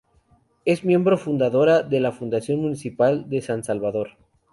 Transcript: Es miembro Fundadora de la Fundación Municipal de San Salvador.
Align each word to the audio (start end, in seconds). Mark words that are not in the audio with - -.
Es 0.65 0.83
miembro 0.83 1.15
Fundadora 1.15 1.83
de 1.83 1.99
la 1.99 2.11
Fundación 2.11 2.59
Municipal 2.59 3.29
de 3.29 3.39
San 3.41 3.63
Salvador. 3.63 4.17